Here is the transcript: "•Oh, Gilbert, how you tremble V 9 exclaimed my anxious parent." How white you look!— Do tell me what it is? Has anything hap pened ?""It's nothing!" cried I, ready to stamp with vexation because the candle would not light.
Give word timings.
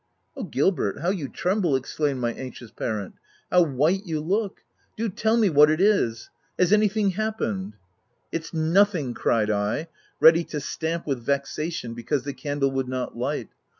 "•Oh, 0.35 0.49
Gilbert, 0.49 1.01
how 1.01 1.11
you 1.11 1.29
tremble 1.29 1.69
V 1.69 1.73
9 1.75 1.79
exclaimed 1.79 2.19
my 2.19 2.33
anxious 2.33 2.71
parent." 2.71 3.13
How 3.51 3.61
white 3.61 4.03
you 4.03 4.19
look!— 4.19 4.61
Do 4.97 5.09
tell 5.09 5.37
me 5.37 5.47
what 5.47 5.69
it 5.69 5.79
is? 5.79 6.31
Has 6.57 6.73
anything 6.73 7.11
hap 7.11 7.37
pened 7.37 7.73
?""It's 8.31 8.51
nothing!" 8.51 9.13
cried 9.13 9.51
I, 9.51 9.89
ready 10.19 10.43
to 10.45 10.59
stamp 10.59 11.05
with 11.05 11.21
vexation 11.21 11.93
because 11.93 12.23
the 12.23 12.33
candle 12.33 12.71
would 12.71 12.87
not 12.89 13.15
light. 13.15 13.49